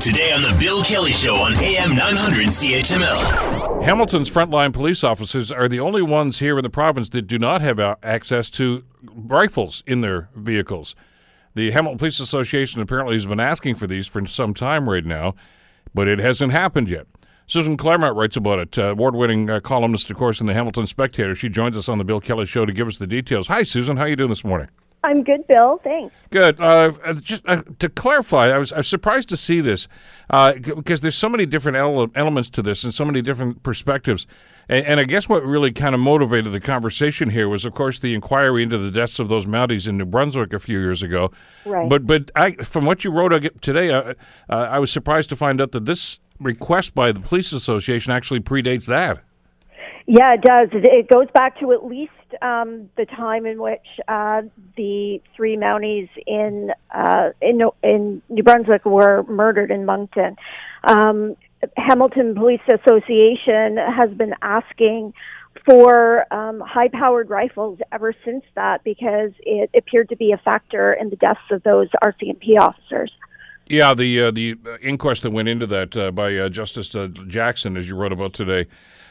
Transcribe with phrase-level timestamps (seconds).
[0.00, 3.84] Today on The Bill Kelly Show on AM 900 CHML.
[3.84, 7.60] Hamilton's frontline police officers are the only ones here in the province that do not
[7.60, 10.94] have access to rifles in their vehicles.
[11.54, 15.34] The Hamilton Police Association apparently has been asking for these for some time right now,
[15.92, 17.06] but it hasn't happened yet.
[17.46, 21.34] Susan Clairmont writes about it, uh, award-winning uh, columnist, of course, in the Hamilton Spectator.
[21.34, 23.48] She joins us on the Bill Kelly Show to give us the details.
[23.48, 23.98] Hi, Susan.
[23.98, 24.68] How are you doing this morning?
[25.02, 25.80] I'm good, Bill.
[25.82, 26.14] Thanks.
[26.30, 26.60] Good.
[26.60, 29.88] Uh, uh, just uh, to clarify, I was, I was surprised to see this
[30.28, 34.26] uh, because there's so many different ele- elements to this and so many different perspectives.
[34.68, 37.98] And, and I guess what really kind of motivated the conversation here was, of course,
[37.98, 41.30] the inquiry into the deaths of those Mounties in New Brunswick a few years ago.
[41.64, 41.88] Right.
[41.88, 43.32] But but I, from what you wrote
[43.62, 44.14] today, uh,
[44.50, 48.40] uh, I was surprised to find out that this request by the police association actually
[48.40, 49.24] predates that.
[50.12, 50.70] Yeah, it does.
[50.72, 52.10] It, goes back to at least
[52.42, 54.42] um, the time in which uh,
[54.76, 60.34] the three Mounties in uh, in in New Brunswick were murdered in Moncton.
[60.82, 61.36] Um,
[61.76, 65.14] Hamilton Police Association has been asking
[65.64, 71.10] for um, high-powered rifles ever since that because it appeared to be a factor in
[71.10, 73.12] the deaths of those RCMP officers.
[73.66, 77.76] Yeah, the uh, the inquest that went into that uh, by uh, Justice uh, Jackson,
[77.76, 78.66] as you wrote about today,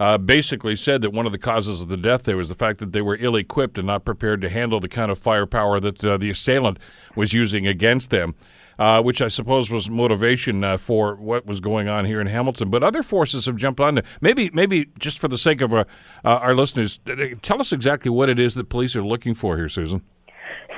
[0.00, 2.78] uh, basically said that one of the causes of the death there was the fact
[2.78, 6.16] that they were ill-equipped and not prepared to handle the kind of firepower that uh,
[6.16, 6.78] the assailant
[7.14, 8.34] was using against them.
[8.78, 12.70] Uh, which I suppose was motivation uh, for what was going on here in Hamilton.
[12.70, 13.98] But other forces have jumped on.
[14.22, 15.84] Maybe, maybe just for the sake of uh,
[16.24, 19.58] uh, our listeners, uh, tell us exactly what it is that police are looking for
[19.58, 20.00] here, Susan.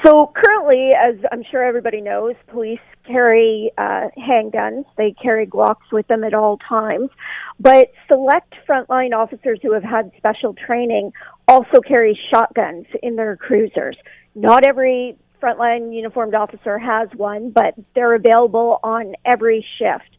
[0.05, 4.85] So currently, as I'm sure everybody knows, police carry uh, handguns.
[4.97, 7.11] They carry Glocks with them at all times.
[7.61, 11.13] But select frontline officers who have had special training
[11.49, 13.97] also carry shotguns in their cruisers.
[14.35, 20.17] Not every frontline uniformed officer has one, but they're available on every shift.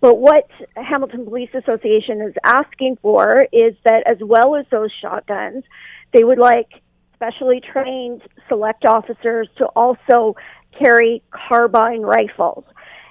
[0.00, 5.64] But what Hamilton Police Association is asking for is that as well as those shotguns,
[6.12, 6.70] they would like
[7.18, 10.36] specially trained select officers to also
[10.78, 12.64] carry carbine rifles.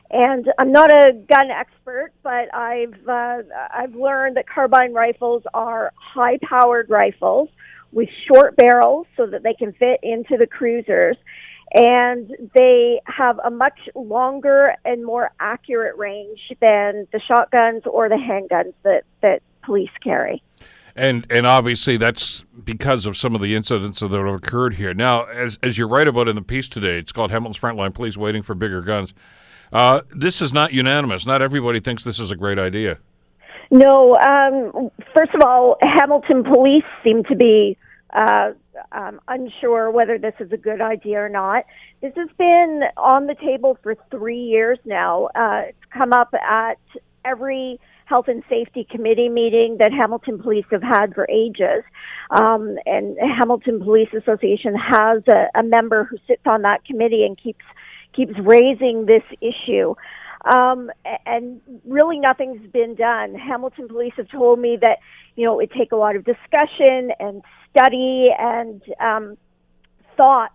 [0.10, 5.92] And I'm not a gun expert, but I've uh, I've learned that carbine rifles are
[5.98, 7.50] high-powered rifles
[7.92, 11.18] with short barrels so that they can fit into the cruisers,
[11.74, 18.16] and they have a much longer and more accurate range than the shotguns or the
[18.16, 20.42] handguns that that police carry.
[20.98, 24.96] And and obviously that's because of some of the incidents that have occurred here.
[24.96, 28.18] Now, as as you write about in the piece today, it's called Hamilton's Frontline Police
[28.18, 29.14] Waiting for Bigger Guns.
[29.72, 31.26] Uh, this is not unanimous.
[31.26, 32.98] Not everybody thinks this is a great idea.
[33.70, 37.78] No, um, first of all, Hamilton police seem to be
[38.14, 38.52] uh,
[38.92, 41.66] um, unsure whether this is a good idea or not.
[42.02, 45.26] This has been on the table for three years now.
[45.36, 46.80] Uh, it's come up at
[47.28, 51.84] every health and safety committee meeting that Hamilton Police have had for ages.
[52.32, 57.38] Um, and Hamilton Police Association has a, a member who sits on that committee and
[57.38, 57.66] keeps
[58.14, 59.94] keeps raising this issue.
[60.46, 60.90] Um,
[61.26, 63.36] and really nothing's been done.
[63.36, 65.00] Hamilton police have told me that,
[65.36, 69.38] you know, it would take a lot of discussion and study and um,
[70.16, 70.54] thought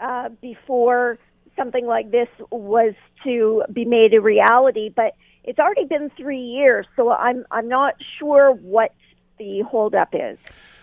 [0.00, 1.18] uh, before
[1.56, 4.88] something like this was to be made a reality.
[4.94, 8.92] But it's already been three years, so I'm I'm not sure what
[9.38, 10.38] the holdup is.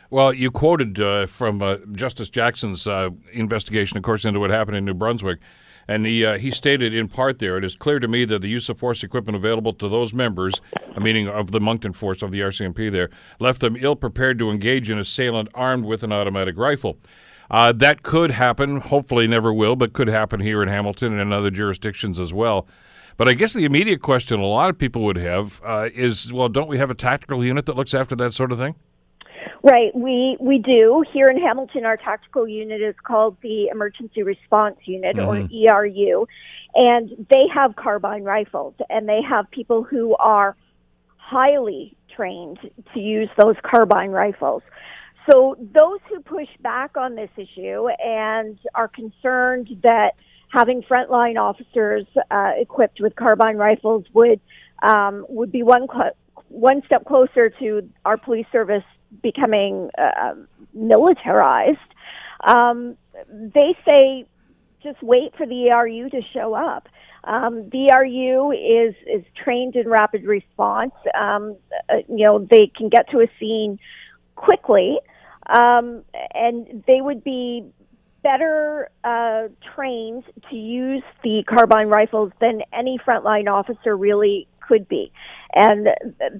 [0.10, 4.76] Well, you quoted uh, from uh, Justice Jackson's uh, investigation, of course, into what happened
[4.76, 5.40] in New Brunswick.
[5.88, 8.50] And he, uh, he stated in part there, it is clear to me that the
[8.50, 10.62] use of force equipment available to those members,
[11.00, 14.90] meaning of the Moncton force of the RCMP there, left them ill prepared to engage
[14.90, 16.98] an assailant armed with an automatic rifle.
[17.50, 21.34] Uh, that could happen, hopefully never will, but could happen here in Hamilton and in
[21.34, 22.68] other jurisdictions as well.
[23.18, 26.50] But I guess the immediate question a lot of people would have uh, is, well,
[26.50, 28.76] don't we have a tactical unit that looks after that sort of thing?
[29.64, 31.86] Right, we we do here in Hamilton.
[31.86, 36.26] Our tactical unit is called the Emergency Response Unit, or ERU,
[36.74, 40.56] and they have carbine rifles, and they have people who are
[41.18, 42.58] highly trained
[42.94, 44.64] to use those carbine rifles.
[45.30, 50.14] So those who push back on this issue and are concerned that
[50.52, 54.40] having frontline officers uh, equipped with carbine rifles would
[54.84, 56.16] um, would be one cl-
[56.50, 58.84] one step closer to our police service
[59.24, 60.34] becoming uh,
[60.74, 61.78] militarized.
[62.46, 62.98] Um,
[63.30, 64.26] they say
[64.84, 66.88] just wait for the ERU to show up.
[67.24, 70.94] Um, the ERU is is trained in rapid response.
[71.18, 71.56] Um,
[71.90, 73.80] uh, you know they can get to a scene
[74.36, 75.00] quickly,
[75.48, 76.04] um,
[76.34, 77.72] and they would be
[78.24, 85.12] better uh, trained to use the carbine rifles than any frontline officer really could be.
[85.54, 85.88] And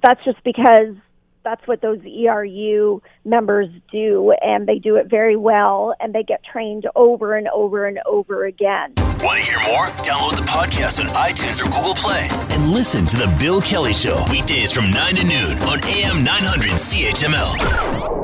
[0.02, 0.96] that's just because
[1.44, 6.40] that's what those ERU members do, and they do it very well, and they get
[6.44, 8.94] trained over and over and over again.
[8.96, 9.86] Want to hear more?
[10.02, 14.24] Download the podcast on iTunes or Google Play and listen to The Bill Kelly Show
[14.30, 18.21] weekdays from 9 to noon on AM 900 CHML.